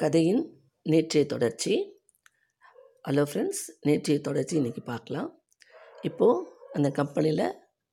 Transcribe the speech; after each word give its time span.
கதையின் 0.00 0.42
நேற்றைய 0.86 1.22
தொடர்ச்சி. 1.26 1.72
ஹலோ 3.06 3.22
ஃப்ரெண்ட்ஸ் 3.30 3.60
நேற்றைய 3.86 4.18
தொடர்ச்சி 4.28 4.54
இன்றைக்கி 4.60 4.82
பார்க்கலாம். 4.90 5.26
இப்போது 6.08 6.44
அந்த 6.76 6.88
கம்பெனியில் 6.98 7.44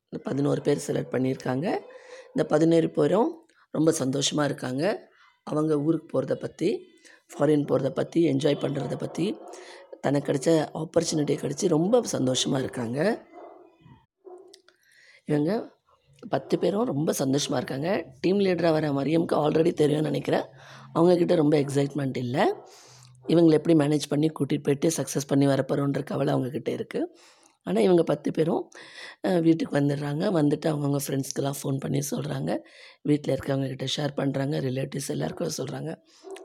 இந்த 0.08 0.20
பதினோரு 0.28 0.62
பேர் 0.68 0.84
செலக்ட் 0.86 1.12
பண்ணியிருக்காங்க. 1.16 1.66
இந்த 2.34 2.44
பதினேழு 2.54 2.90
பேரும் 2.98 3.30
ரொம்ப 3.74 3.92
சந்தோஷமாக 4.02 4.48
இருக்காங்க. 4.50 4.84
அவங்க 5.44 5.74
ஊருக்கு 5.88 6.08
போகிறத 6.14 6.38
பற்றி 6.46 6.70
ஃபாரின் 7.34 7.68
போகிறத 7.72 7.92
பற்றி 8.00 8.22
என்ஜாய் 8.34 8.62
பண்ணுறத 8.64 8.98
பற்றி 9.06 9.26
தனக்கு 10.06 10.28
கிடைச்ச 10.30 10.50
ஆப்பர்ச்சுனிட்டி 10.84 11.38
கிடச்சி 11.44 11.68
ரொம்ப 11.78 12.02
சந்தோஷமாக 12.16 12.64
இருக்காங்க. 12.66 13.00
இவங்க 15.26 15.52
பத்து 16.34 16.56
பேரும் 16.62 16.90
ரொம்ப 16.92 17.10
சந்தோஷமாக 17.22 17.60
இருக்காங்க. 17.62 17.90
டீம் 18.22 18.42
லீடராக 18.46 18.74
வர 18.78 18.88
மரியம்க்கு 19.00 19.36
ஆல்ரெடி 19.44 19.72
தெரியும்னு 19.82 20.10
நினைக்கிறேன். 20.12 20.46
அவங்கக்கிட்ட 20.96 21.36
ரொம்ப 21.44 21.56
எக்ஸைட்மெண்ட் 21.64 22.18
இல்லை. 22.26 22.46
இவங்களை 23.26 23.56
எப்படி 23.60 23.76
மேனேஜ் 23.82 24.06
பண்ணி 24.12 24.28
கூட்டிகிட்டு 24.38 24.66
போயிட்டு 24.68 24.90
சக்ஸஸ் 24.98 25.30
பண்ணி 25.32 25.46
வரப்போகிறோன்ற 25.54 26.02
கவலை 26.12 26.32
அவங்கக்கிட்ட 26.36 26.72
இருக்குது 26.78 27.10
ஆனால் 27.68 27.86
இவங்க 27.88 28.04
பத்து 28.12 28.30
பேரும் 28.38 28.64
வீட்டுக்கு 29.46 29.74
வந்துடுறாங்க. 29.78 30.24
வந்துட்டு 30.40 30.68
அவங்கவுங்க 30.72 31.02
ஃப்ரெண்ட்ஸ்க்கெல்லாம் 31.06 31.58
ஃபோன் 31.60 31.78
பண்ணி 31.84 32.02
சொல்கிறாங்க 32.12 32.52
வீட்டில் 33.10 33.34
இருக்கவங்கக்கிட்ட 33.36 33.88
ஷேர் 33.96 34.14
பண்ணுறாங்க 34.20 34.56
ரிலேட்டிவ்ஸ் 34.68 35.12
எல்லாருக்கும் 35.16 35.58
சொல்கிறாங்க 35.60 35.92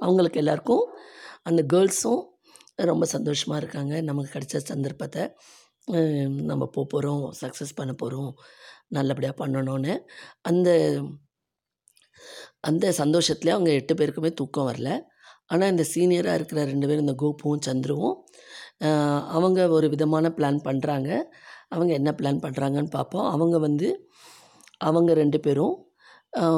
அவங்களுக்கு 0.05 0.41
எல்லாருக்கும் 0.43 0.85
அந்த 1.51 1.61
கேர்ள்ஸும் 1.73 2.23
ரொம்ப 2.91 3.05
சந்தோஷமாக 3.15 3.61
இருக்காங்க. 3.63 3.95
நமக்கு 4.09 4.31
கிடைச்ச 4.35 4.59
சந்தர்ப்பத்தை 4.73 5.23
நம்ம 6.51 6.63
போக 6.75 6.85
போகிறோம் 6.95 7.23
சக்ஸஸ் 7.43 7.79
பண்ண 7.79 7.93
போகிறோம் 8.03 8.31
நல்லபடியாக 8.99 9.37
பண்ணணும்னு. 9.43 9.95
அந்த 10.51 10.71
அந்த 12.69 12.87
சந்தோஷத்தில் 13.03 13.55
அவங்க 13.55 13.71
எட்டு 13.79 13.95
பேருக்குமே 14.01 14.31
தூக்கம் 14.41 14.69
வரல. 14.71 14.91
ஆனால் 15.53 15.71
இந்த 15.73 15.85
சீனியராக 15.93 16.39
இருக்கிற 16.39 16.61
ரெண்டு 16.73 16.87
பேரும் 16.89 17.05
இந்த 17.07 17.17
கோபுவும் 17.23 17.65
சந்துருவும் 17.69 18.17
அவங்க 19.37 19.61
ஒரு 19.77 19.87
விதமான 19.95 20.27
பிளான் 20.39 20.61
பண்ணுறாங்க 20.69 21.11
அவங்க 21.75 21.93
என்ன 22.01 22.11
பிளான் 22.21 22.43
பண்ணுறாங்கன்னு 22.45 22.93
பார்ப்போம். 22.99 23.27
அவங்க 23.35 23.57
வந்து 23.67 23.89
அவங்க 24.89 25.11
ரெண்டு 25.23 25.39
பேரும் 25.47 25.75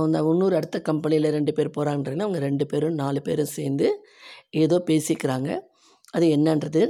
இந்த 0.07 0.19
இன்னொரு 0.33 0.55
அடுத்த 0.59 0.79
கம்பெனியில் 0.89 1.35
ரெண்டு 1.37 1.53
பேர் 1.57 1.75
போகிறாங்கன்றதுல 1.77 2.27
அவங்க 2.27 2.41
ரெண்டு 2.49 2.65
பேரும் 2.73 2.99
நாலு 3.03 3.21
பேரும் 3.29 3.55
சேர்ந்து 3.59 3.89
ஏதோ 4.65 4.77
பேசிக்கிறாங்க. 4.91 5.49
அது 6.17 6.27
என்னன்றது 6.37 6.83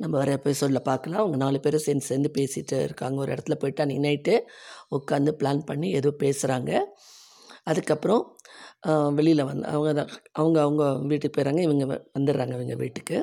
நம்ம 0.00 0.16
வர 0.16 0.30
எபிசோடில் 0.32 0.82
பார்க்கலாம் 0.82 1.20
அவங்க 1.20 1.36
நாலு 1.36 1.60
பேரும் 1.60 1.80
சேர்ந்து 1.80 2.06
சேர்ந்து 2.06 2.30
பேசிகிட்டு 2.34 2.82
இருக்காங்க. 2.82 3.20
ஒரு 3.20 3.32
இடத்துல 3.32 3.54
போயிட்டு 3.54 3.84
அன்றைக்கி 3.84 4.04
நைட்டு 4.06 4.34
உட்காந்து 4.90 5.30
பிளான் 5.40 5.66
பண்ணி 5.66 5.90
ஏதோ 5.90 6.14
பேசுகிறாங்க 6.18 6.70
அதுக்கப்புறம் 7.64 8.22
வெளியில் 9.14 9.44
வந்து 9.44 9.66
அவங்க 9.66 9.90
தான் 9.92 10.10
அவங்க 10.32 10.58
அவங்க 10.60 10.84
வீட்டுக்கு 11.06 11.34
போயிடுறாங்க 11.36 11.60
இவங்க 11.60 11.84
வ- 11.86 12.02
வந்துடுறாங்க 12.18 12.54
இவங்க 12.54 12.74
வீட்டுக்கு. 12.74 13.16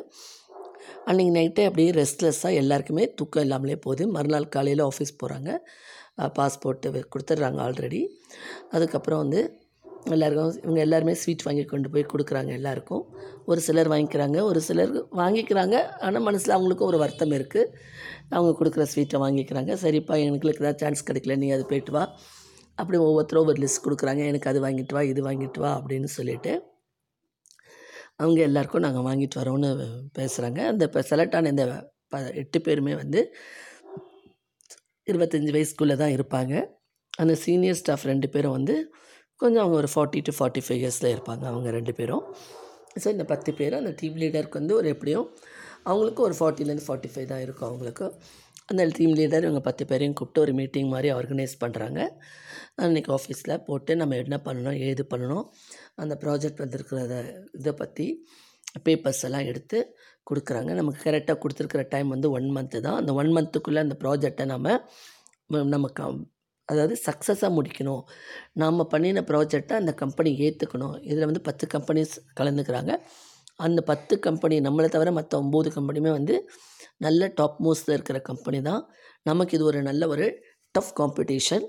அன்றைக்கி 1.06 1.32
நைட்டே 1.38 1.64
அப்படியே 1.66 1.92
ரெஸ்ட்லெஸ்ஸாக 1.92 2.54
எல்லாருக்குமே 2.54 3.14
தூக்கம் 3.14 3.44
இல்லாமலே 3.44 3.78
போகுது. 3.78 4.08
மறுநாள் 4.08 4.48
காலையில் 4.48 4.84
ஆஃபீஸ் 4.84 5.18
போகிறாங்க 5.22 5.50
பாஸ்போர்ட்டு 6.38 7.04
கொடுத்துட்றாங்க 7.12 7.60
ஆல்ரெடி 7.66 8.02
அதுக்கப்புறம் 8.70 9.20
வந்து 9.20 9.42
எல்லாருக்கும் 10.16 10.52
இவங்க 10.64 10.80
எல்லாருமே 10.86 11.14
ஸ்வீட் 11.22 11.46
வாங்கி 11.48 11.64
கொண்டு 11.72 11.90
போய் 11.94 12.06
கொடுக்குறாங்க 12.14 12.52
எல்லாருக்கும். 12.60 13.04
ஒரு 13.52 13.60
சிலர் 13.68 13.90
வாங்கிக்கிறாங்க 13.94 14.38
ஒரு 14.50 14.60
சிலர் 14.68 14.94
வாங்கிக்கிறாங்க 15.22 15.76
ஆனால் 16.06 16.26
மனசில் 16.28 16.56
அவங்களுக்கும் 16.56 16.90
ஒரு 16.92 17.00
வருத்தம் 17.04 17.36
இருக்குது 17.40 17.72
அவங்க 18.36 18.52
கொடுக்குற 18.60 18.86
ஸ்வீட்டை 18.94 19.20
வாங்கிக்கிறாங்க. 19.26 19.74
சரிப்பா 19.84 20.16
எங்களுக்கு 20.30 20.64
தான் 20.68 20.80
சான்ஸ் 20.84 21.08
கிடைக்கல 21.10 21.38
நீ 21.44 21.50
அது 21.58 21.66
போயிட்டு 21.72 21.94
வா. 21.98 22.04
அப்படி 22.82 22.98
ஒவ்வொருத்தரும் 23.06 23.52
ஒரு 23.54 23.62
லிஸ்ட் 23.64 23.86
கொடுக்குறாங்க. 23.86 24.24
எனக்கு 24.32 24.50
அது 24.52 24.60
வாங்கிட்டு 24.66 24.96
வா 24.98 25.04
இது 25.12 25.22
வாங்கிட்டு 25.30 25.62
வா 25.66 25.72
அப்படின்னு 25.80 26.10
சொல்லிட்டு 26.18 26.54
அவங்க 28.22 28.40
எல்லாருக்கும் 28.50 28.84
நாங்கள் 28.86 29.06
வாங்கிட்டு 29.08 29.40
வரோம்னு 29.40 29.70
பேசுகிறாங்க 30.18 30.60
அந்த 30.72 30.84
இப்போ 30.90 31.02
செலக்டான 31.10 31.50
இந்த 31.54 31.66
ப 32.14 32.20
எட்டு 32.42 32.60
பேருமே 32.66 32.94
வந்து 33.02 33.20
இருபத்தஞ்சி 35.08 35.52
வயசுக்குள்ளே 35.56 35.96
தான் 36.02 36.14
இருப்பாங்க. 36.16 36.54
அந்த 37.24 37.34
சீனியர் 37.44 37.78
ஸ்டாஃப் 37.80 38.08
ரெண்டு 38.10 38.28
பேரும் 38.34 38.56
வந்து 38.56 38.76
கொஞ்சம் 39.42 39.62
அவங்க 39.64 39.78
ஒரு 39.82 39.90
ஃபார்ட்டி 39.94 40.20
டு 40.28 40.32
ஃபார்ட்டி 40.38 40.62
ஃபைவ் 40.66 40.82
இயர்ஸில் 40.84 41.12
இருப்பாங்க 41.16 41.44
அவங்க 41.52 41.70
ரெண்டு 41.78 41.94
பேரும். 42.00 42.24
ஸோ 43.02 43.08
இந்த 43.16 43.26
பத்து 43.32 43.50
பேர் 43.60 43.80
அந்த 43.80 43.92
டீம் 44.00 44.18
லீடருக்கு 44.22 44.60
வந்து 44.62 44.76
ஒரு 44.80 44.88
எப்படியும் 44.96 45.28
அவங்களுக்கு 45.90 46.22
ஒரு 46.28 46.36
ஃபார்ட்டிலேருந்து 46.40 46.86
ஃபார்ட்டி 46.88 47.10
ஃபைவ் 47.14 47.28
தான் 47.32 47.44
இருக்கும் 47.46 47.70
அவங்களுக்கு. 47.70 48.06
அந்த 48.72 48.84
டீம் 48.98 49.14
லீடர் 49.20 49.46
இவங்க 49.48 49.62
பத்து 49.68 49.84
பேரையும் 49.90 50.16
கூப்பிட்டு 50.20 50.44
ஒரு 50.46 50.54
மீட்டிங் 50.60 50.90
மாதிரி 50.94 51.10
ஆர்கனைஸ் 51.18 51.54
பண்ணுறாங்க 51.64 52.00
அன்றைக்கி 52.86 53.12
ஆஃபீஸில் 53.18 53.54
போட்டு 53.68 53.92
நம்ம 54.02 54.16
என்ன 54.24 54.38
பண்ணணும் 54.48 54.80
ஏது 54.88 55.04
பண்ணணும் 55.12 55.46
அந்த 56.04 56.14
ப்ராஜெக்ட் 56.24 56.64
வந்துருக்கிறத 56.64 57.14
இதை 57.60 57.74
பற்றி 57.82 58.08
பேப்பர்ஸ் 58.86 59.24
எல்லாம் 59.28 59.48
எடுத்து 59.52 59.78
கொடுக்குறாங்க. 60.30 60.72
நமக்கு 60.80 61.00
கரெக்டாக 61.06 61.38
கொடுத்துருக்குற 61.44 61.84
டைம் 61.94 62.10
வந்து 62.16 62.30
ஒன் 62.38 62.50
மந்த்து 62.58 62.80
தான். 62.88 62.98
அந்த 63.02 63.12
ஒன் 63.22 63.32
மந்த்துக்குள்ளே 63.38 63.82
அந்த 63.86 63.98
ப்ராஜெக்டை 64.04 64.46
நம்ம 64.54 64.68
நம்ம 65.76 65.88
க 66.00 66.10
அதாவது 66.72 66.96
சக்ஸஸாக 67.08 67.50
முடிக்கணும். 67.58 68.04
நாம் 68.62 68.90
பண்ணின 68.94 69.24
ப்ராஜெக்டை 69.30 69.76
அந்த 69.82 69.94
கம்பெனி 70.02 70.32
ஏற்றுக்கணும் 70.48 70.96
இதில் 71.10 71.28
வந்து 71.30 71.44
பத்து 71.48 71.66
கம்பெனிஸ் 71.76 72.14
கலந்துக்கிறாங்க. 72.40 72.94
அந்த 73.66 73.80
பத்து 73.92 74.14
கம்பெனி 74.26 74.56
நம்மளை 74.68 74.90
தவிர 74.96 75.12
மற்ற 75.18 75.34
ஒம்பது 75.44 75.70
கம்பெனியுமே 75.78 76.12
வந்து 76.18 76.36
நல்ல 77.06 77.30
டாப் 77.40 77.60
மோஸ்ட்டில் 77.66 77.96
இருக்கிற 77.96 78.18
கம்பெனி 78.30 78.60
தான். 78.70 78.82
நமக்கு 79.30 79.56
இது 79.58 79.66
ஒரு 79.72 79.80
நல்ல 79.90 80.04
ஒரு 80.14 80.26
டஃப் 80.76 80.94
காம்படிஷன் 81.00 81.66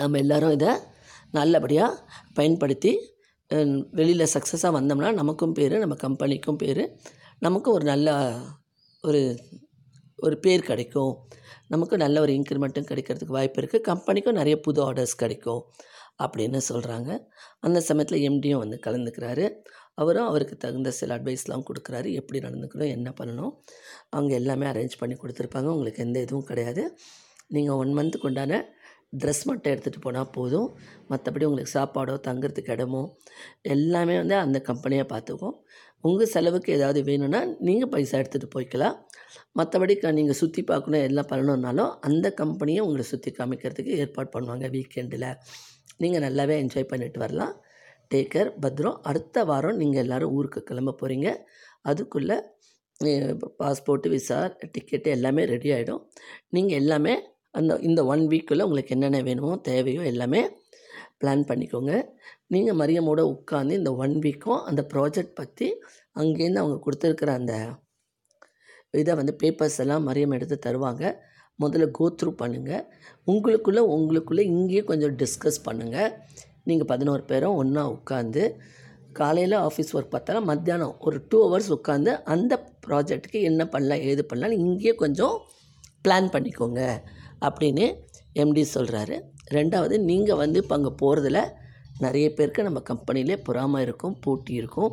நம்ம 0.00 0.18
எல்லோரும் 0.24 0.54
இதை 0.58 0.72
நல்லபடியாக 1.38 1.98
பயன்படுத்தி 2.38 2.92
வெளியில் 3.98 4.32
சக்ஸஸாக 4.34 4.72
வந்தோம்னா 4.76 5.10
நமக்கும் 5.20 5.54
பேர் 5.58 5.74
நம்ம 5.82 5.96
கம்பெனிக்கும் 6.04 6.60
பேர். 6.62 6.82
நமக்கும் 7.46 7.76
ஒரு 7.78 7.86
நல்ல 7.92 8.08
ஒரு 9.04 9.20
ஒரு 10.18 10.36
பேர் 10.44 10.68
கிடைக்கும். 10.70 11.12
நமக்கு 11.72 11.96
நல்ல 12.04 12.20
ஒரு 12.24 12.32
இன்க்ரிமெண்ட்டும் 12.38 12.88
கிடைக்கிறதுக்கு 12.90 13.36
வாய்ப்பு 13.38 13.60
இருக்குது 13.62 13.86
கம்பெனிக்கும் 13.90 14.38
நிறைய 14.40 14.56
புது 14.66 14.80
ஆர்டர்ஸ் 14.86 15.16
கிடைக்கும் 15.22 15.62
அப்படின்னு 16.24 16.60
சொல்கிறாங்க 16.70 17.10
அந்த 17.66 17.78
சமயத்தில் 17.88 18.24
எம்டியும் 18.28 18.62
வந்து 18.64 18.78
கலந்துக்கிறாரு. 18.86 19.46
அவரும் 20.00 20.28
அவருக்கு 20.30 20.56
தகுந்த 20.56 20.90
சில 20.98 21.16
அட்வைஸ்லாம் 21.18 21.64
கொடுக்குறாரு. 21.68 22.08
எப்படி 22.20 22.38
நடந்துக்கணும் 22.46 22.92
என்ன 22.96 23.08
பண்ணணும் 23.20 23.52
அவங்க 24.14 24.32
எல்லாமே 24.40 24.66
அரேஞ்ச் 24.72 25.00
பண்ணி 25.00 25.16
கொடுத்துருப்பாங்க. 25.22 25.68
உங்களுக்கு 25.76 26.04
எந்த 26.06 26.18
இதுவும் 26.26 26.48
கிடையாது. 26.50 26.84
நீங்கள் 27.54 27.78
ஒன் 27.82 27.92
மந்த்துக்கு 27.98 28.28
உண்டான 28.30 28.60
ட்ரெஸ் 29.22 29.42
மட்டும் 29.48 29.72
எடுத்துகிட்டு 29.72 30.04
போனால் 30.04 30.30
போதும். 30.36 30.68
மற்றபடி 31.10 31.44
உங்களுக்கு 31.48 31.72
சாப்பாடோ 31.78 32.14
தங்குறதுக்கு 32.28 32.74
இடமோ 32.76 33.02
எல்லாமே 33.74 34.14
வந்து 34.22 34.36
அந்த 34.44 34.58
கம்பெனியை 34.68 35.04
பார்த்துக்கும். 35.10 35.56
உங்கள் 36.04 36.30
செலவுக்கு 36.34 36.70
ஏதாவது 36.76 37.00
வேணும்னா 37.08 37.40
நீங்கள் 37.66 37.90
பைசா 37.92 38.18
எடுத்துகிட்டு 38.20 38.54
போய்க்கலாம். 38.54 38.96
மற்றபடி 39.58 39.94
நீங்கள் 40.18 40.40
சுற்றி 40.42 40.62
பார்க்கணும் 40.70 41.04
எல்லாம் 41.08 41.30
பண்ணணுன்னாலும் 41.32 41.92
அந்த 42.08 42.26
கம்பெனியை 42.42 42.80
உங்களை 42.86 43.06
சுற்றி 43.12 43.32
காமிக்கிறதுக்கு 43.38 43.98
ஏற்பாடு 44.04 44.30
பண்ணுவாங்க 44.34 44.68
வீக்கெண்டில் 44.76 45.28
நீங்கள் 46.02 46.24
நல்லாவே 46.26 46.54
என்ஜாய் 46.62 46.90
பண்ணிட்டு 46.92 47.20
வரலாம். 47.24 47.54
டேக் 48.10 48.32
கேர் 48.32 48.50
பத்ரம் 48.64 48.98
அடுத்த 49.10 49.44
வாரம் 49.50 49.78
நீங்கள் 49.82 50.02
எல்லோரும் 50.04 50.32
ஊருக்கு 50.38 50.60
கிளம்ப 50.70 50.96
போகிறீங்க 51.00 51.28
அதுக்குள்ளே 51.90 52.36
பாஸ்போர்ட்டு 53.60 54.08
விசா 54.14 54.38
டிக்கெட்டு 54.74 55.08
எல்லாமே 55.16 55.42
ரெடி 55.52 55.70
ஆகிடும் 55.76 56.02
நீங்கள் 56.56 56.78
எல்லாமே 56.82 57.14
அந்த 57.58 57.72
இந்த 57.88 58.00
ஒன் 58.12 58.22
வீக்குள்ளே 58.32 58.66
உங்களுக்கு 58.68 58.94
என்னென்ன 58.96 59.20
வேணுமோ 59.28 59.52
தேவையோ 59.68 60.02
எல்லாமே 60.12 60.42
பிளான் 61.22 61.44
பண்ணிக்கோங்க. 61.50 61.92
நீங்கள் 62.54 62.78
மரியமோட 62.80 63.20
உட்காந்து 63.34 63.78
இந்த 63.80 63.92
ஒன் 64.04 64.16
வீக்கும் 64.26 64.60
அந்த 64.70 64.82
ப்ராஜெக்ட் 64.92 65.38
பற்றி 65.40 65.68
அங்கேருந்து 66.20 66.62
அவங்க 66.62 66.78
கொடுத்துருக்குற 66.86 67.32
அந்த 67.40 67.54
இதை 69.02 69.12
வந்து 69.20 69.34
பேப்பர்ஸ் 69.42 69.78
எல்லாம் 69.82 70.06
மரியம் 70.08 70.34
எடுத்து 70.36 70.56
தருவாங்க. 70.66 71.04
முதல்ல 71.58 71.86
கோத்ரூ 71.98 72.30
பண்ணுங்கள் 72.42 72.84
உங்களுக்குள்ளே 73.30 73.82
உங்களுக்குள்ளே 73.94 74.44
இங்கேயே 74.52 74.82
கொஞ்சம் 74.90 75.14
டிஸ்கஸ் 75.20 75.58
பண்ணுங்கள் 75.66 76.10
நீங்கள் 76.68 76.88
பதினோரு 76.92 77.22
பேரும் 77.30 77.58
ஒன்றா 77.60 77.82
உட்காந்து 77.96 78.42
காலையில் 79.18 79.56
ஆஃபீஸ் 79.66 79.92
ஒர்க் 79.96 80.12
பார்த்தாலும் 80.14 80.46
மத்தியானம் 80.50 80.92
ஒரு 81.06 81.18
டூ 81.30 81.38
ஹவர்ஸ் 81.44 81.70
உட்காந்து 81.76 82.12
அந்த 82.34 82.52
ப்ராஜெக்ட்டுக்கு 82.86 83.40
என்ன 83.50 83.62
பண்ணலாம் 83.74 84.04
ஏது 84.10 84.22
பண்ணலாம் 84.30 84.60
இங்கேயே 84.64 84.94
கொஞ்சம் 85.02 85.34
பிளான் 86.04 86.30
பண்ணிக்கோங்க. 86.34 86.80
அப்படின்னு 87.46 87.86
எம்டி 88.42 88.62
சொல்கிறாரு 88.74 89.16
ரெண்டாவது 89.56 89.94
நீங்கள் 90.10 90.40
வந்து 90.42 90.60
இப்போ 90.62 90.74
அங்கே 90.78 90.92
போகிறதுல 91.02 91.40
நிறைய 92.04 92.26
பேருக்கு 92.36 92.68
நம்ம 92.68 92.80
கம்பெனிலே 92.90 93.36
பொறாமை 93.46 93.80
இருக்கும் 93.86 94.14
போட்டி 94.24 94.52
இருக்கும். 94.60 94.92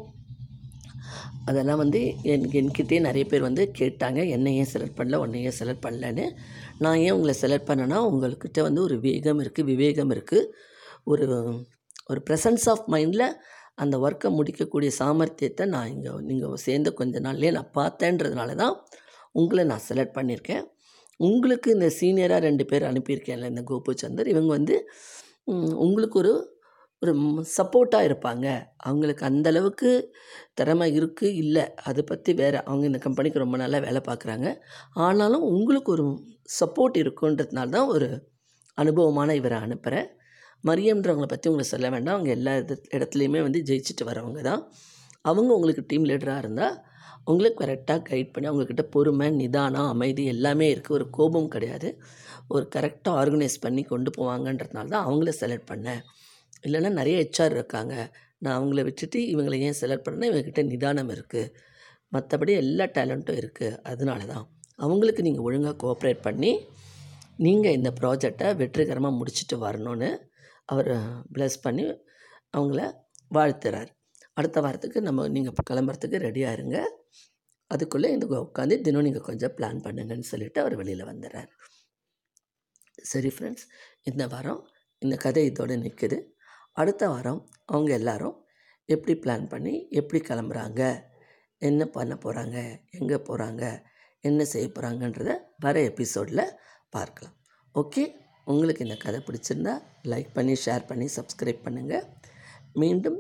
அதெல்லாம் 1.50 1.82
வந்து 1.84 2.00
என் 2.32 2.44
என்கிட்டயே 2.60 3.00
நிறைய 3.06 3.26
பேர் 3.30 3.46
வந்து 3.48 3.64
கேட்டாங்க. 3.80 4.20
என்னை 4.36 4.52
ஏன் 4.62 4.72
செலக்ட் 4.74 4.98
பண்ணல 5.00 5.20
உன்னை 5.24 5.40
ஏன் 5.50 5.58
செலக்ட் 5.60 5.86
பண்ணலன்னு. 5.86 6.26
நான் 6.84 7.00
ஏன் 7.06 7.16
உங்களை 7.18 7.36
செலக்ட் 7.44 7.70
பண்ணேன்னா 7.70 8.00
உங்கள்கிட்ட 8.10 8.62
வந்து 8.68 8.82
ஒரு 8.88 8.98
வேகம் 9.08 9.42
இருக்குது 9.44 9.70
விவேகம் 9.72 10.12
இருக்குது 10.16 10.52
ஒரு 11.12 11.28
ஒரு 12.12 12.20
ப்ரெசன்ஸ் 12.28 12.68
ஆஃப் 12.74 12.86
மைண்டில் 12.94 13.28
அந்த 13.84 13.96
ஒர்க்கை 14.06 14.30
முடிக்கக்கூடிய 14.38 14.92
சாமர்த்தியத்தை 15.00 15.66
நான் 15.74 15.92
இங்கே 15.94 16.14
நீங்கள் 16.30 16.62
சேர்ந்த 16.66 16.90
கொஞ்ச 17.00 17.20
நாள்லேயே 17.28 17.52
நான் 17.58 17.76
பார்த்தேன்றதுனால 17.80 18.56
தான் 18.64 18.76
உங்களை 19.40 19.64
நான் 19.72 19.88
செலக்ட் 19.90 20.18
பண்ணியிருக்கேன். 20.18 20.64
உங்களுக்கு 21.20 21.70
இந்த 21.76 21.88
சீனியராக 22.00 22.46
ரெண்டு 22.48 22.64
பேர் 22.72 22.90
அனுப்பியிருக்கேன்ல 22.92 23.50
இந்த 23.54 23.64
கோபு 23.72 23.94
சந்தர் 24.04 24.32
இவங்க 24.34 24.52
வந்து 24.60 24.76
உங்களுக்கு 25.86 26.18
ஒரு 26.24 26.34
ஒரு 27.02 27.12
சப்போர்ட்டாக 27.58 28.08
இருப்பாங்க. 28.08 28.48
அவங்களுக்கு 28.88 29.24
அந்த 29.28 29.48
அளவுக்கு 29.52 29.90
திறமை 30.60 30.88
இருக்குது 30.98 31.36
இல்லை. 31.44 31.64
அதை 31.90 32.02
பற்றி 32.10 32.32
வேறு 32.42 32.58
அவங்க 32.70 32.86
இந்த 32.90 33.00
கம்பெனிக்கு 33.06 33.44
ரொம்ப 33.44 33.58
நல்லா 33.62 33.80
வேலை 33.88 34.02
பார்க்குறாங்க 34.10 34.48
ஆனாலும் 35.06 35.46
உங்களுக்கு 35.56 35.92
ஒரு 35.96 36.06
சப்போர்ட் 36.60 36.98
இருக்குன்றதுனால 37.04 37.74
தான் 37.78 37.92
ஒரு 37.96 38.10
அனுபவமான 38.78 39.36
இவரை 39.42 39.60
அனுப்புகிறேன் 39.68 40.10
மரியம்ன்றவங்களை 40.64 41.30
பற்றி 41.32 41.50
உங்களுக்கு 41.50 41.74
சொல்ல 41.76 41.90
வேண்டாம். 41.96 42.16
அவங்க 42.18 42.32
எல்லா 42.38 42.54
இடத்துலையுமே 42.98 43.42
வந்து 43.48 43.62
ஜெயிச்சுட்டு 43.70 44.10
வரவங்க 44.12 44.42
தான். 44.50 44.62
அவங்க 45.30 45.50
உங்களுக்கு 45.58 45.84
டீம் 45.92 46.08
லீடராக 46.10 46.44
இருந்தால் 46.44 46.76
உங்களுக்கு 47.32 47.60
கரெக்டாக 47.64 48.02
கைட் 48.10 48.32
பண்ணி 48.34 48.50
அவங்கக்கிட்ட 48.50 48.84
பொறுமை 48.96 49.28
நிதானம் 49.42 49.90
அமைதி 49.94 50.24
எல்லாமே 50.34 50.68
இருக்குது 50.74 50.96
ஒரு 50.98 51.06
கோபம் 51.18 51.52
கிடையாது. 51.56 51.90
ஒரு 52.56 52.66
கரெக்டாக 52.76 53.20
ஆர்கனைஸ் 53.22 53.58
பண்ணி 53.66 53.82
கொண்டு 53.92 54.10
போவாங்கன்றதுனால 54.18 54.92
தான் 54.94 55.06
அவங்கள 55.08 55.32
செலக்ட் 55.42 55.70
பண்ணேன். 55.72 56.02
இல்லைன்னா 56.66 56.92
நிறைய 57.00 57.18
ஹெச்ஆர் 57.24 57.56
இருக்காங்க. 57.58 57.96
நான் 58.44 58.56
அவங்கள 58.60 58.82
வச்சுட்டு 58.88 59.20
இவங்களை 59.34 59.58
ஏன் 59.68 59.80
செலக்ட் 59.82 60.06
பண்ணேன்னா 60.06 60.30
இவங்கக்கிட்ட 60.30 60.64
நிதானம் 60.74 61.12
இருக்குது 61.16 61.52
மற்றபடி 62.16 62.52
எல்லா 62.64 62.86
டேலண்ட்டும் 62.98 63.40
இருக்குது 63.42 63.78
அதனால 63.92 64.22
தான். 64.34 64.46
அவங்களுக்கு 64.86 65.22
நீங்கள் 65.28 65.46
ஒழுங்காக 65.48 65.76
கோஆப்ரேட் 65.84 66.26
பண்ணி 66.28 66.52
நீங்கள் 67.46 67.76
இந்த 67.78 67.90
ப்ராஜெக்டை 68.00 68.48
வெற்றிகரமாக 68.62 69.18
முடிச்சுட்டு 69.20 69.56
வரணும்னு 69.66 70.10
அவர் 70.72 70.92
ப்ளஸ் 71.36 71.58
பண்ணி 71.66 71.86
அவங்கள 72.58 72.82
வாழ்த்துறார். 73.38 73.90
அடுத்த 74.40 74.58
வாரத்துக்கு 74.66 75.00
நம்ம 75.08 75.28
நீங்கள் 75.36 75.70
கிளம்புறதுக்கு 75.72 76.18
ரெடியாக 76.28 76.58
இருங்க. 76.58 76.78
அதுக்குள்ளே 77.72 78.10
இந்த 78.16 78.26
உட்காந்து 78.46 78.76
தினம் 78.86 79.06
நீங்கள் 79.08 79.28
கொஞ்சம் 79.30 79.54
பிளான் 79.58 79.82
பண்ணுங்கன்னு 79.86 80.28
சொல்லிவிட்டு 80.32 80.62
அவர் 80.62 80.76
வெளியில் 80.82 81.10
வந்துடுறார் 81.12 81.50
சரி 83.12 83.30
ஃப்ரெண்ட்ஸ் 83.36 83.66
இந்த 84.10 84.24
வாரம் 84.28 84.62
இந்த 85.02 85.16
கதை 85.24 85.44
இதோடு 85.50 85.76
நிற்குது 85.84 86.18
அடுத்த 86.82 87.04
வாரம் 87.10 87.42
அவங்க 87.66 87.92
எல்லாரும் 88.00 88.36
எப்படி 88.90 89.14
பிளான் 89.24 89.46
பண்ணி 89.48 89.74
எப்படி 90.00 90.20
கிளம்புறாங்க? 90.30 90.82
என்ன 91.62 91.86
பண்ண 91.96 92.14
போகிறாங்க 92.24 92.58
எங்கே 92.98 93.18
போகிறாங்க 93.28 93.64
என்ன 94.24 94.46
செய்ய 94.52 94.68
போகிறாங்கன்றத 94.68 95.32
வர 95.66 95.76
எபிசோடில் 95.90 96.44
பார்க்கலாம். 96.96 97.36
ஓகே 97.76 98.04
உங்களுக்கு 98.52 98.86
இந்த 98.88 98.98
கதை 99.06 99.20
பிடிச்சிருந்தா 99.28 99.74
லைக் 100.12 100.32
பண்ணி 100.34 100.56
ஷேர் 100.66 100.88
பண்ணி 100.88 101.08
சப்ஸ்கிரைப் 101.18 101.66
பண்ணுங்கள் 101.66 102.06
மீண்டும் 102.74 103.20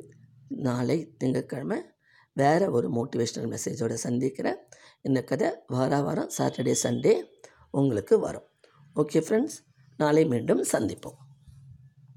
நாளை 0.49 1.13
திங்கட்கிழமை 1.17 1.81
வேறு 2.33 2.71
ஒரு 2.71 2.89
மோட்டிவேஷ்னல் 2.89 3.57
மெசேஜோடு 3.57 3.93
சந்திக்கிறேன். 3.93 4.57
இந்த 5.01 5.23
கதை 5.23 5.51
வார 5.67 6.01
வாரம் 6.01 6.29
சாட்டர்டே 6.37 6.75
சண்டே 6.83 7.23
உங்களுக்கு 7.71 8.19
வரும். 8.19 8.47
ஓகே 8.95 9.17
ஃப்ரெண்ட்ஸ் 9.19 9.57
நாளை 9.97 10.25
மீண்டும் 10.25 10.63
சந்திப்போம். 10.63 11.19